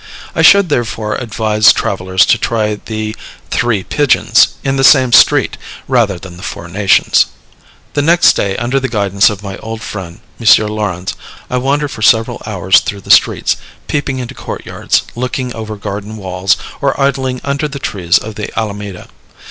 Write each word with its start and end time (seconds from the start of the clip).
I 0.33 0.41
should 0.41 0.69
therefore 0.69 1.13
advise 1.13 1.71
travellers 1.71 2.25
to 2.25 2.39
try 2.39 2.73
the 2.83 3.15
"Three 3.51 3.83
Pigeons," 3.83 4.55
in 4.63 4.75
the 4.75 4.83
same 4.83 5.13
street, 5.13 5.57
rather 5.87 6.17
than 6.17 6.37
the 6.37 6.41
Four 6.41 6.67
Nations. 6.67 7.27
The 7.93 8.01
next 8.01 8.33
day, 8.33 8.57
under 8.57 8.79
the 8.79 8.87
guidance 8.89 9.29
of 9.29 9.43
my 9.43 9.59
old 9.59 9.83
friend, 9.83 10.19
M. 10.39 10.65
Laurens, 10.67 11.13
I 11.51 11.57
wandered 11.57 11.89
for 11.89 12.01
several 12.01 12.41
hours 12.47 12.79
through 12.79 13.01
the 13.01 13.11
streets, 13.11 13.57
peeping 13.87 14.17
into 14.17 14.33
court 14.33 14.65
yards, 14.65 15.03
looking 15.13 15.53
over 15.53 15.75
garden 15.75 16.17
walls, 16.17 16.57
or 16.81 16.99
idling 16.99 17.39
under 17.43 17.67
the 17.67 17.77
trees 17.77 18.17
of 18.17 18.33
the 18.33 18.49
Alameda. 18.59 19.07